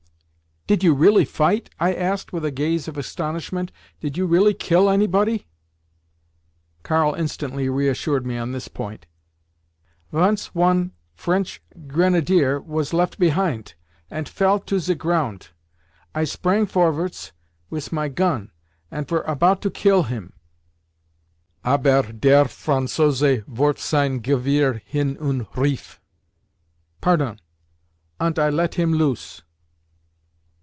"Did 0.67 0.85
you 0.85 0.93
really 0.93 1.25
fight?" 1.25 1.69
I 1.81 1.93
asked 1.93 2.31
with 2.31 2.45
a 2.45 2.51
gaze 2.51 2.87
of 2.87 2.97
astonishment 2.97 3.73
"Did 3.99 4.15
you 4.17 4.25
really 4.25 4.53
kill 4.53 4.89
anybody?" 4.89 5.47
Karl 6.81 7.13
instantly 7.13 7.67
reassured 7.67 8.25
me 8.25 8.37
on 8.37 8.53
this 8.53 8.69
point, 8.69 9.05
"Vonce 10.13 10.45
one 10.53 10.93
French 11.13 11.61
grenadier 11.87 12.61
was 12.61 12.93
left 12.93 13.19
behint, 13.19 13.75
ant 14.09 14.29
fell 14.29 14.59
to 14.59 14.79
ze 14.79 14.95
grount. 14.95 15.49
I 16.15 16.23
sprang 16.23 16.65
forvarts 16.65 17.33
wis 17.69 17.91
my 17.91 18.07
gon, 18.07 18.51
ant 18.91 19.09
vere 19.09 19.23
about 19.23 19.61
to 19.63 19.69
kill 19.71 20.03
him, 20.03 20.31
aber 21.65 22.13
der 22.13 22.45
Franzose 22.45 23.45
warf 23.45 23.77
sein 23.77 24.19
Gewehr 24.21 24.79
hin 24.85 25.17
und 25.17 25.47
rief, 25.57 25.99
'Pardon'—ant 27.01 28.39
I 28.39 28.49
let 28.49 28.75
him 28.75 28.93
loose. 28.93 29.41